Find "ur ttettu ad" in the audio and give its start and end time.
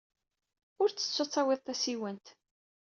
0.81-1.29